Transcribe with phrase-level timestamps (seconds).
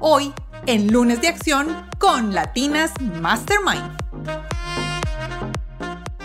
[0.00, 0.32] hoy
[0.66, 1.68] en Lunes de Acción
[1.98, 3.96] con Latinas Mastermind.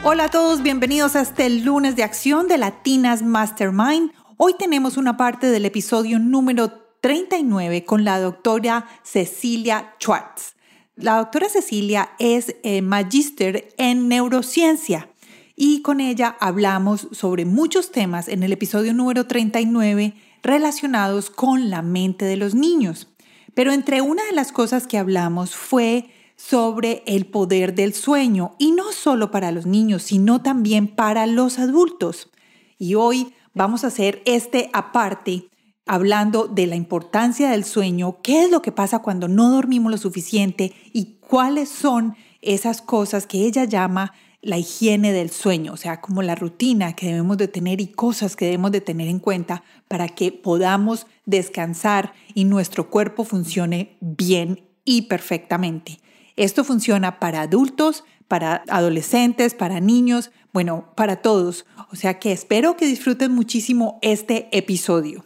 [0.04, 4.12] Hola a todos, bienvenidos a este lunes de acción de Latinas Mastermind.
[4.38, 10.56] Hoy tenemos una parte del episodio número 39 con la doctora Cecilia Schwartz.
[10.96, 15.10] La doctora Cecilia es eh, magíster en neurociencia
[15.58, 21.82] y con ella hablamos sobre muchos temas en el episodio número 39 relacionados con la
[21.82, 23.10] mente de los niños.
[23.56, 28.72] Pero entre una de las cosas que hablamos fue sobre el poder del sueño, y
[28.72, 32.30] no solo para los niños, sino también para los adultos.
[32.78, 35.50] Y hoy vamos a hacer este aparte
[35.86, 39.98] hablando de la importancia del sueño, qué es lo que pasa cuando no dormimos lo
[39.98, 46.02] suficiente y cuáles son esas cosas que ella llama la higiene del sueño, o sea,
[46.02, 49.64] como la rutina que debemos de tener y cosas que debemos de tener en cuenta
[49.88, 56.00] para que podamos descansar y nuestro cuerpo funcione bien y perfectamente.
[56.36, 61.66] Esto funciona para adultos, para adolescentes, para niños, bueno, para todos.
[61.92, 65.24] O sea que espero que disfruten muchísimo este episodio.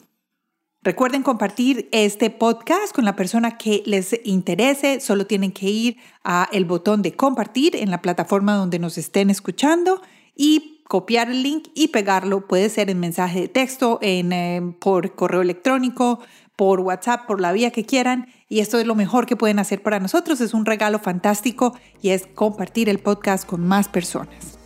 [0.82, 5.02] Recuerden compartir este podcast con la persona que les interese.
[5.02, 9.30] Solo tienen que ir a el botón de compartir en la plataforma donde nos estén
[9.30, 10.02] escuchando
[10.36, 12.48] y copiar el link y pegarlo.
[12.48, 16.20] Puede ser en mensaje de texto, en, eh, por correo electrónico,
[16.56, 18.28] por WhatsApp, por la vía que quieran.
[18.50, 20.42] Y esto es lo mejor que pueden hacer para nosotros.
[20.42, 24.58] Es un regalo fantástico y es compartir el podcast con más personas.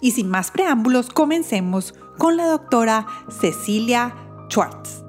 [0.00, 3.08] Y sin más preámbulos, comencemos con la doctora
[3.40, 4.14] Cecilia
[4.48, 5.02] Schwartz.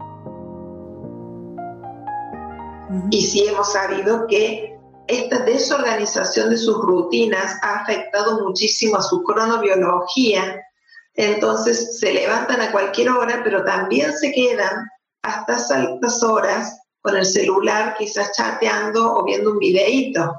[3.11, 4.70] Y sí hemos sabido que
[5.11, 10.65] esta desorganización de sus rutinas ha afectado muchísimo a su cronobiología.
[11.15, 14.87] Entonces se levantan a cualquier hora, pero también se quedan
[15.21, 20.33] hasta altas horas con el celular, quizás chateando o viendo un videíto.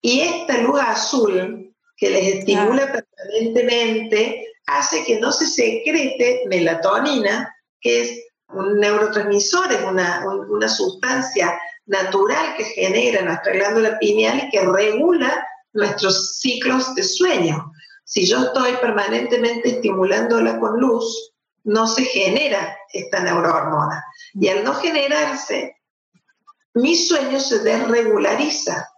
[0.00, 8.02] Y esta luz azul que les estimula permanentemente hace que no se secrete melatonina, que
[8.02, 14.60] es un neurotransmisor, es una, una sustancia natural que genera nuestra glándula pineal y que
[14.64, 17.72] regula nuestros ciclos de sueño.
[18.04, 21.32] Si yo estoy permanentemente estimulándola con luz,
[21.64, 24.04] no se genera esta neurohormona.
[24.34, 25.76] Y al no generarse,
[26.74, 28.88] mi sueño se desregulariza.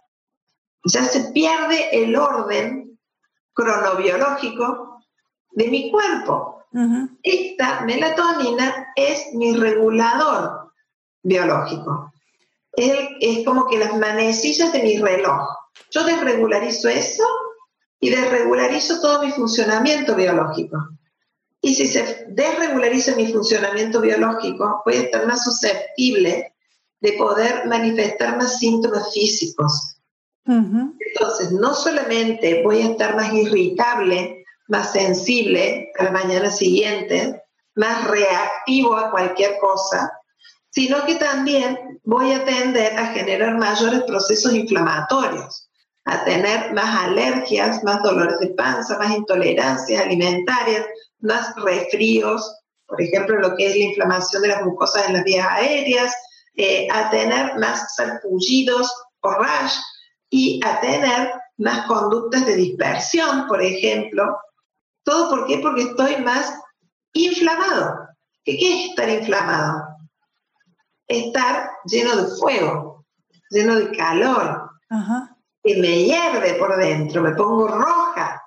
[0.85, 2.99] Ya se pierde el orden
[3.53, 4.99] cronobiológico
[5.51, 6.65] de mi cuerpo.
[7.21, 10.71] Esta melatonina es mi regulador
[11.21, 12.12] biológico.
[12.75, 15.47] Es, es como que las manecillas de mi reloj.
[15.91, 17.23] Yo desregularizo eso
[17.99, 20.77] y desregularizo todo mi funcionamiento biológico.
[21.61, 26.53] Y si se desregulariza mi funcionamiento biológico, voy a estar más susceptible
[26.99, 29.97] de poder manifestar más síntomas físicos.
[30.45, 37.41] Entonces, no solamente voy a estar más irritable, más sensible a la mañana siguiente,
[37.75, 40.11] más reactivo a cualquier cosa,
[40.73, 45.69] sino que también voy a tender a generar mayores procesos inflamatorios,
[46.05, 50.85] a tener más alergias, más dolores de panza, más intolerancias alimentarias,
[51.19, 55.47] más resfríos, por ejemplo, lo que es la inflamación de las mucosas en las vías
[55.47, 56.13] aéreas,
[56.55, 58.91] eh, a tener más sarpullidos
[59.21, 59.75] o rash
[60.29, 64.37] y a tener más conductas de dispersión, por ejemplo.
[65.03, 65.59] ¿Todo por qué?
[65.59, 66.51] Porque estoy más
[67.13, 67.95] inflamado.
[68.43, 69.82] ¿Qué, qué es estar inflamado?
[71.07, 73.05] Estar lleno de fuego,
[73.49, 74.69] lleno de calor,
[75.63, 78.41] que me hierve por dentro, me pongo roja,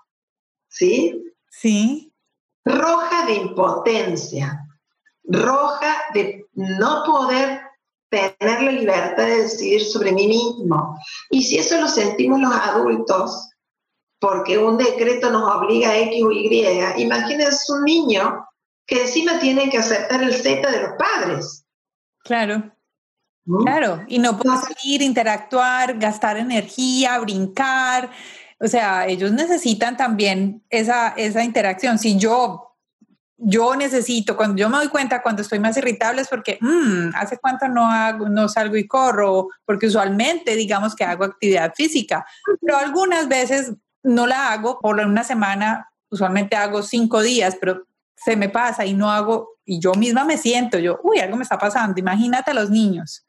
[0.69, 1.23] ¿sí?
[1.51, 2.13] Sí
[2.67, 4.61] roja de impotencia,
[5.25, 7.63] roja de no poder
[8.11, 10.99] tener la libertad de decidir sobre mí mismo.
[11.31, 13.51] Y si eso lo sentimos los adultos,
[14.19, 16.67] porque un decreto nos obliga a X o Y,
[16.97, 18.47] imagínense un niño
[18.85, 21.66] que encima tiene que aceptar el Z de los padres.
[22.27, 22.73] Claro.
[23.63, 28.11] Claro, y no puede salir, interactuar, gastar energía, brincar,
[28.59, 31.97] o sea, ellos necesitan también esa, esa interacción.
[31.99, 32.67] Si yo
[33.39, 37.39] yo necesito, cuando yo me doy cuenta cuando estoy más irritable es porque, mm, ¿hace
[37.39, 39.49] cuánto no, hago, no salgo y corro?
[39.65, 42.25] Porque usualmente digamos que hago actividad física,
[42.63, 47.87] pero algunas veces no la hago por una semana, usualmente hago cinco días, pero
[48.17, 51.43] se me pasa y no hago, y yo misma me siento, yo, uy, algo me
[51.43, 53.25] está pasando, imagínate a los niños.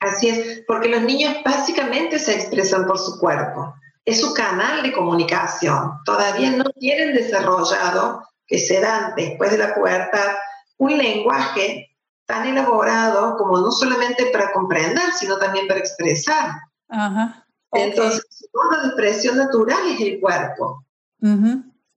[0.00, 3.74] Así es, porque los niños básicamente se expresan por su cuerpo,
[4.04, 9.74] es su canal de comunicación, todavía no tienen desarrollado que se dan después de la
[9.74, 10.34] pubertad
[10.78, 11.96] un lenguaje
[12.26, 16.50] tan elaborado como no solamente para comprender, sino también para expresar.
[16.88, 17.46] Ajá.
[17.72, 20.84] Entonces, una expresión natural es el cuerpo.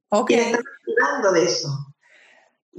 [0.10, 0.32] Ok.
[0.32, 1.95] Y hablando de eso.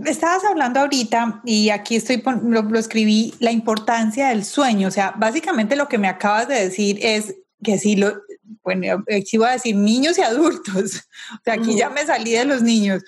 [0.05, 4.89] Estabas hablando ahorita, y aquí estoy, lo, lo, escribí, la importancia del sueño.
[4.89, 8.21] O sea, básicamente lo que me acabas de decir es que si lo,
[8.63, 11.07] bueno, iba a decir niños y adultos.
[11.35, 13.03] O sea, aquí ya me salí de los niños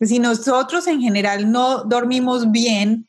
[0.00, 3.08] si nosotros en general no dormimos bien,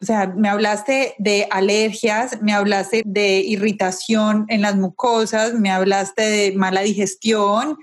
[0.00, 6.22] o sea, me hablaste de alergias, me hablaste de irritación en las mucosas, me hablaste
[6.22, 7.78] de mala digestión,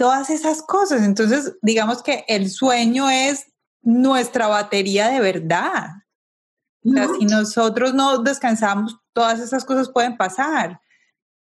[0.00, 1.02] todas esas cosas.
[1.02, 3.52] Entonces, digamos que el sueño es
[3.82, 5.88] nuestra batería de verdad.
[6.82, 10.80] O sea, si nosotros no descansamos, todas esas cosas pueden pasar.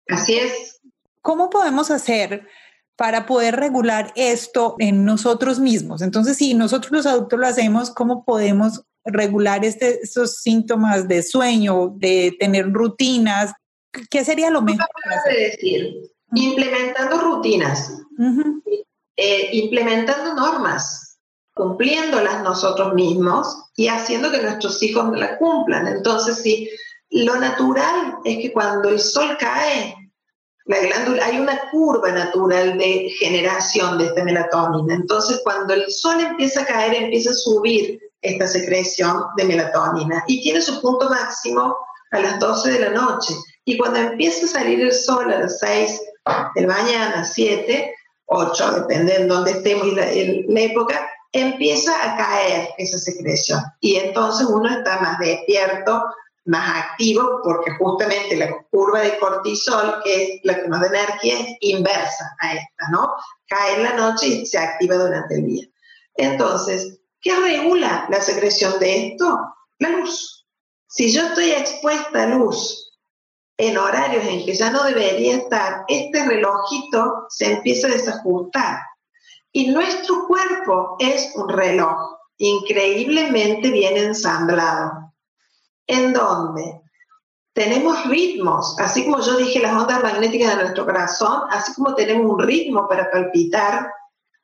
[0.06, 0.82] Así es.
[1.22, 2.46] ¿Cómo podemos hacer
[2.94, 6.02] para poder regular esto en nosotros mismos.
[6.02, 11.94] Entonces, si nosotros los adultos lo hacemos, ¿cómo podemos regular este, estos síntomas de sueño,
[11.96, 13.54] de tener rutinas?
[14.10, 14.86] ¿Qué sería lo mejor?
[15.26, 17.92] decir, implementando rutinas,
[19.16, 21.18] eh, implementando normas,
[21.54, 25.86] cumpliéndolas nosotros mismos y haciendo que nuestros hijos las cumplan.
[25.86, 26.70] Entonces, si
[27.10, 29.94] lo natural es que cuando el sol cae,
[30.64, 34.94] la glándula, hay una curva natural de generación de esta melatonina.
[34.94, 40.40] Entonces, cuando el sol empieza a caer, empieza a subir esta secreción de melatonina y
[40.40, 41.76] tiene su punto máximo
[42.12, 43.34] a las 12 de la noche.
[43.64, 46.00] Y cuando empieza a salir el sol a las 6
[46.54, 47.94] de mañana, 7,
[48.26, 53.60] 8, depende de dónde estemos y la, la época, empieza a caer esa secreción.
[53.80, 56.04] Y entonces uno está más despierto,
[56.44, 61.40] más activo porque justamente la curva de cortisol, que es la que nos da energía,
[61.40, 63.12] es inversa a esta, ¿no?
[63.46, 65.66] Cae en la noche y se activa durante el día.
[66.14, 69.38] Entonces, ¿qué regula la secreción de esto?
[69.78, 70.46] La luz.
[70.88, 72.91] Si yo estoy expuesta a luz
[73.56, 78.78] en horarios en que ya no debería estar, este relojito se empieza a desajustar.
[79.52, 85.12] Y nuestro cuerpo es un reloj increíblemente bien ensamblado
[85.86, 86.80] en donde
[87.52, 92.32] tenemos ritmos, así como yo dije las ondas magnéticas de nuestro corazón, así como tenemos
[92.32, 93.92] un ritmo para palpitar,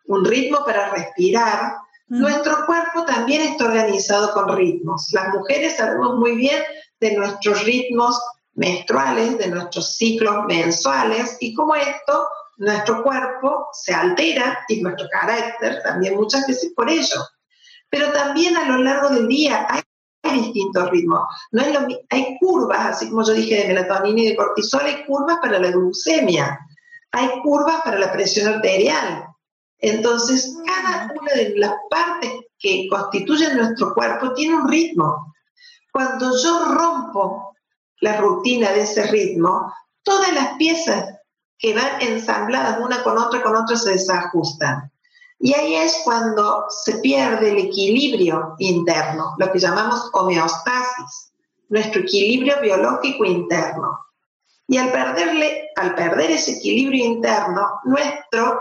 [0.06, 1.72] un ritmo para respirar,
[2.08, 2.20] mm.
[2.20, 5.08] nuestro cuerpo también está organizado con ritmos.
[5.12, 6.62] Las mujeres sabemos muy bien
[7.00, 8.20] de nuestros ritmos
[8.58, 12.28] menstruales, de nuestros ciclos mensuales y cómo esto,
[12.58, 17.24] nuestro cuerpo se altera y nuestro carácter también muchas veces por ello.
[17.88, 19.66] Pero también a lo largo del día
[20.22, 21.20] hay distintos ritmos.
[21.52, 25.04] No es lo, hay curvas, así como yo dije, de melatonina y de cortisol, hay
[25.06, 26.58] curvas para la glucemia,
[27.12, 29.24] hay curvas para la presión arterial.
[29.78, 35.32] Entonces, cada una de las partes que constituyen nuestro cuerpo tiene un ritmo.
[35.92, 37.56] Cuando yo rompo
[38.00, 41.18] la rutina de ese ritmo, todas las piezas
[41.58, 44.90] que van ensambladas una con otra con otra se desajustan.
[45.40, 51.32] Y ahí es cuando se pierde el equilibrio interno, lo que llamamos homeostasis,
[51.68, 53.98] nuestro equilibrio biológico interno.
[54.66, 58.58] Y al, perderle, al perder ese equilibrio interno, nuestro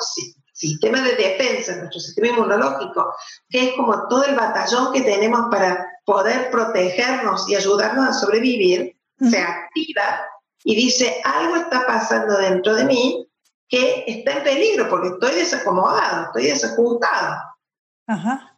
[0.54, 3.14] sistema de defensa, nuestro sistema inmunológico,
[3.50, 8.97] que es como todo el batallón que tenemos para poder protegernos y ayudarnos a sobrevivir,
[9.20, 10.26] se activa
[10.64, 13.28] y dice, algo está pasando dentro de mí
[13.70, 17.38] que está en peligro porque estoy desacomodado, estoy desajustado.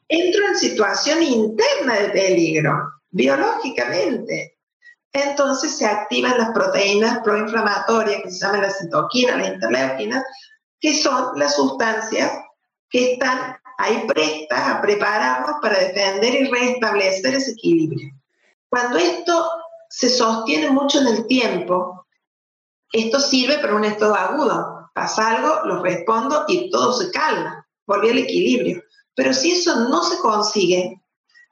[0.08, 4.58] Entro en situación interna de peligro, biológicamente.
[5.12, 10.24] Entonces se activan las proteínas proinflamatorias que se llaman las citoquinas, las interleuquinas,
[10.80, 12.32] que son las sustancias
[12.90, 18.10] que están ahí prestas a prepararnos para defender y restablecer ese equilibrio.
[18.70, 19.50] Cuando esto
[19.90, 22.06] se sostiene mucho en el tiempo,
[22.92, 28.10] esto sirve para un estado agudo, pasa algo, lo respondo y todo se calma, volví
[28.10, 28.82] al equilibrio.
[29.16, 31.02] Pero si eso no se consigue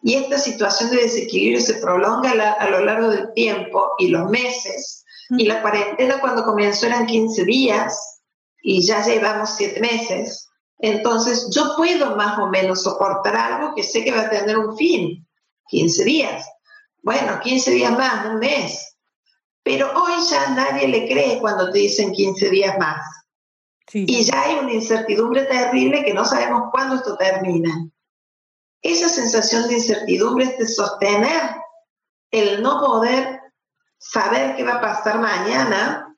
[0.03, 5.03] y esta situación de desequilibrio se prolonga a, lo largo del tiempo y los meses,
[5.29, 8.21] y la cuarentena cuando comenzó eran 15 días
[8.61, 10.47] y ya llevamos 7 meses,
[10.79, 14.77] Entonces yo puedo más o menos soportar algo que sé que va a tener un
[14.77, 15.27] fin,
[15.69, 16.45] 15 días.
[17.07, 18.97] Bueno, 15 días más, un mes.
[19.63, 22.99] Pero hoy ya nadie le cree cuando te dicen 15 días más.
[23.93, 27.89] Y ya hay una incertidumbre terrible que no sabemos cuándo esto termina.
[28.81, 31.55] Esa sensación de incertidumbre es de sostener
[32.29, 33.39] el no poder
[33.97, 36.13] saber qué va a pasar mañana,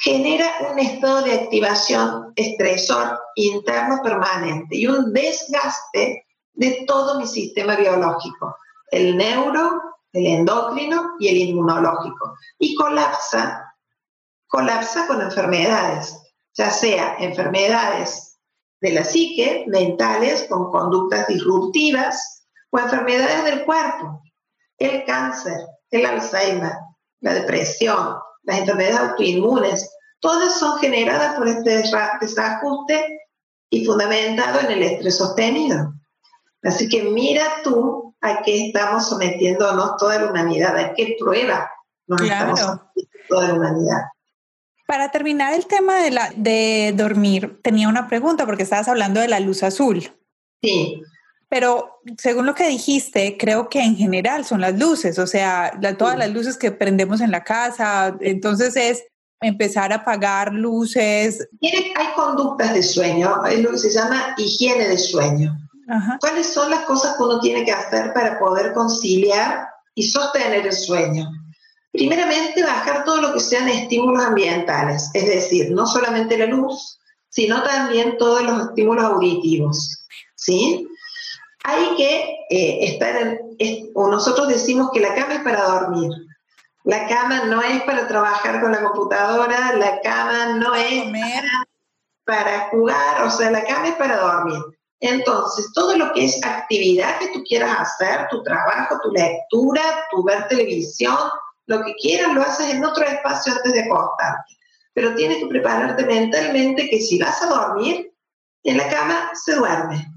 [0.00, 7.74] genera un estado de activación estresor interno permanente y un desgaste de todo mi sistema
[7.74, 8.58] biológico,
[8.90, 12.36] el neuro, el endocrino y el inmunológico.
[12.58, 13.74] Y colapsa,
[14.46, 16.16] colapsa con enfermedades,
[16.54, 18.38] ya sea enfermedades
[18.80, 24.22] de la psique, mentales, con conductas disruptivas, o enfermedades del cuerpo,
[24.78, 25.58] el cáncer,
[25.90, 26.72] el Alzheimer,
[27.20, 29.90] la depresión, las enfermedades autoinmunes,
[30.20, 31.84] todas son generadas por este
[32.20, 33.20] desajuste
[33.70, 35.94] y fundamentado en el estrés sostenido.
[36.62, 41.70] Así que mira tú a qué estamos sometiéndonos toda la humanidad, a qué prueba
[42.06, 44.00] nos estamos sometiendo toda la humanidad.
[44.86, 49.28] Para terminar el tema de, la, de dormir, tenía una pregunta porque estabas hablando de
[49.28, 50.10] la luz azul.
[50.62, 51.02] Sí.
[51.48, 56.18] Pero según lo que dijiste, creo que en general son las luces, o sea, todas
[56.18, 59.04] las luces que prendemos en la casa, entonces es
[59.40, 61.46] empezar a apagar luces.
[61.62, 65.56] Hay conductas de sueño, es lo que se llama higiene de sueño.
[66.20, 70.72] ¿Cuáles son las cosas que uno tiene que hacer para poder conciliar y sostener el
[70.72, 71.28] sueño?
[71.92, 76.98] Primeramente, bajar todo lo que sean estímulos ambientales, es decir, no solamente la luz,
[77.28, 80.06] sino también todos los estímulos auditivos.
[80.34, 80.88] ¿sí?
[81.64, 83.16] hay que eh, estar
[83.58, 86.10] en, o nosotros decimos que la cama es para dormir.
[86.84, 91.04] La cama no es para trabajar con la computadora, la cama no es
[92.24, 94.62] para, jugar, o sea, la cama es para dormir.
[95.06, 100.24] Entonces, todo lo que es actividad que tú quieras hacer, tu trabajo, tu lectura, tu
[100.24, 101.18] ver televisión,
[101.66, 104.54] lo que quieras, lo haces en otro espacio antes de acostarte.
[104.94, 108.14] Pero tienes que prepararte mentalmente que si vas a dormir,
[108.62, 110.10] en la cama se duerme.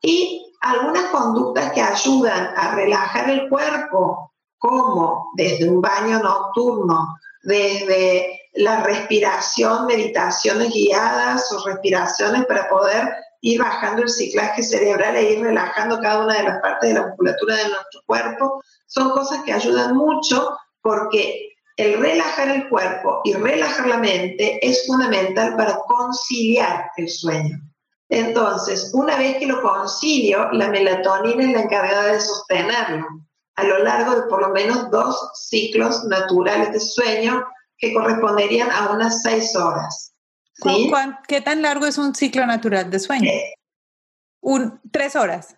[0.00, 8.40] Y algunas conductas que ayudan a relajar el cuerpo, como desde un baño nocturno, desde
[8.54, 15.42] la respiración, meditaciones guiadas o respiraciones para poder ir bajando el ciclaje cerebral e ir
[15.42, 19.52] relajando cada una de las partes de la musculatura de nuestro cuerpo, son cosas que
[19.52, 26.86] ayudan mucho porque el relajar el cuerpo y relajar la mente es fundamental para conciliar
[26.96, 27.58] el sueño.
[28.08, 33.06] Entonces, una vez que lo concilio, la melatonina es la encargada de sostenerlo
[33.56, 37.44] a lo largo de por lo menos dos ciclos naturales de sueño
[37.78, 40.14] que corresponderían a unas seis horas.
[41.28, 43.30] ¿Qué tan largo es un ciclo natural de sueño?
[43.30, 43.54] Eh.
[44.40, 45.56] un, tres horas.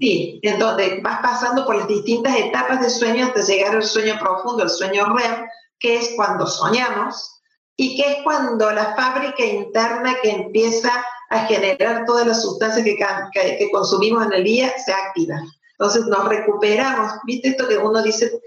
[0.00, 4.62] Sí, entonces vas pasando por las distintas etapas de sueño hasta llegar al sueño profundo,
[4.62, 5.46] el sueño REM,
[5.78, 7.42] que es cuando soñamos
[7.76, 12.96] y que es cuando la fábrica interna que empieza a generar todas las sustancias que,
[13.32, 15.46] que, consumimos en el día se activan.
[15.72, 18.40] Entonces nos recuperamos, ¿viste esto que uno dice?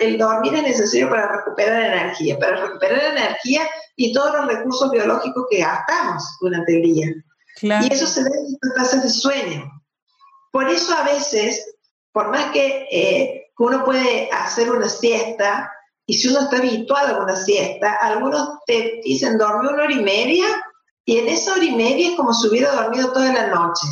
[0.00, 3.68] el dormir es necesario para recuperar energía, para recuperar energía
[4.00, 7.08] y todos los recursos biológicos que gastamos durante el día.
[7.60, 9.70] Y eso se debe a estas tasas de sueño.
[10.50, 11.76] Por eso a veces,
[12.10, 15.70] por más que eh, uno puede hacer una siesta,
[16.06, 20.02] y si uno está habituado a una siesta, algunos te dicen dormir una hora y
[20.02, 20.46] media
[21.04, 23.86] y en esa hora y media es como si hubiera dormido toda la noche,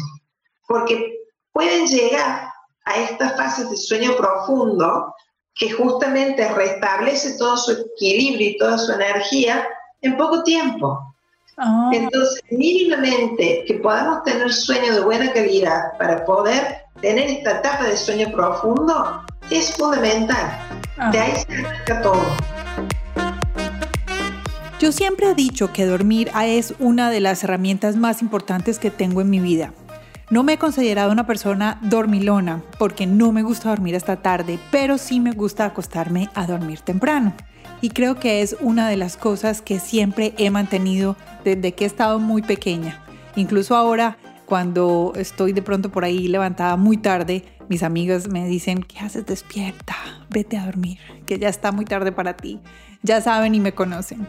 [0.66, 1.18] porque
[1.52, 2.50] pueden llegar
[2.86, 5.14] a estas fases de sueño profundo
[5.54, 9.68] que justamente restablece todo su equilibrio y toda su energía
[10.02, 11.14] en poco tiempo.
[11.56, 11.90] Ah.
[11.92, 17.96] Entonces, mínimamente que podamos tener sueño de buena calidad para poder tener esta etapa de
[17.96, 20.58] sueño profundo es fundamental.
[21.12, 22.22] De ahí se arranca todo.
[24.78, 29.20] Yo siempre he dicho que dormir es una de las herramientas más importantes que tengo
[29.20, 29.72] en mi vida.
[30.30, 34.98] No me he considerado una persona dormilona porque no me gusta dormir hasta tarde, pero
[34.98, 37.32] sí me gusta acostarme a dormir temprano.
[37.80, 41.86] Y creo que es una de las cosas que siempre he mantenido desde que he
[41.86, 43.04] estado muy pequeña.
[43.36, 48.82] Incluso ahora, cuando estoy de pronto por ahí levantada muy tarde, mis amigas me dicen,
[48.82, 49.94] ¿qué haces despierta?
[50.30, 52.58] Vete a dormir, que ya está muy tarde para ti.
[53.02, 54.26] Ya saben y me conocen.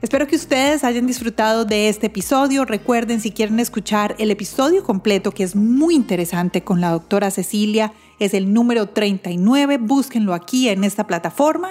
[0.00, 2.64] Espero que ustedes hayan disfrutado de este episodio.
[2.64, 7.92] Recuerden si quieren escuchar el episodio completo, que es muy interesante con la doctora Cecilia,
[8.20, 9.78] es el número 39.
[9.78, 11.70] Búsquenlo aquí en esta plataforma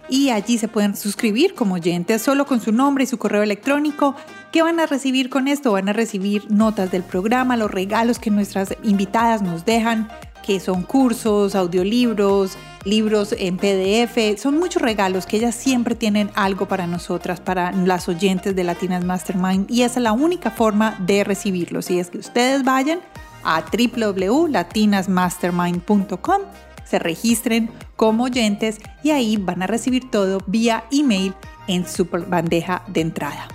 [0.09, 4.15] y allí se pueden suscribir como oyentes solo con su nombre y su correo electrónico.
[4.51, 5.73] ¿Qué van a recibir con esto?
[5.73, 10.09] Van a recibir notas del programa, los regalos que nuestras invitadas nos dejan,
[10.43, 14.39] que son cursos, audiolibros, libros en PDF.
[14.41, 19.03] Son muchos regalos que ellas siempre tienen algo para nosotras, para las oyentes de Latinas
[19.03, 19.69] Mastermind.
[19.69, 21.89] Y esa es la única forma de recibirlos.
[21.91, 22.99] Y es que ustedes vayan
[23.43, 26.41] a www.latinasmastermind.com,
[26.85, 31.33] se registren como oyentes y ahí van a recibir todo vía email
[31.67, 33.47] en su bandeja de entrada.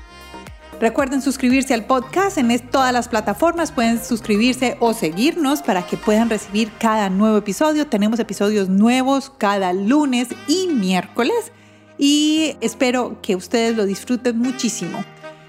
[0.81, 6.31] Recuerden suscribirse al podcast en todas las plataformas, pueden suscribirse o seguirnos para que puedan
[6.31, 7.89] recibir cada nuevo episodio.
[7.89, 11.53] Tenemos episodios nuevos cada lunes y miércoles
[11.99, 15.05] y espero que ustedes lo disfruten muchísimo.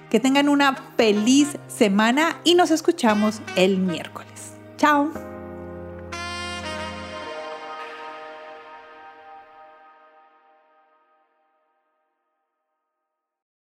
[0.10, 4.54] Que tengan una feliz semana y nos escuchamos el miércoles.
[4.78, 5.29] Chao.